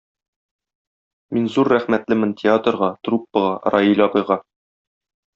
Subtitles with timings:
[1.37, 4.39] Мин зур рәхмәтлемен театрга, труппага, Раил абыйга.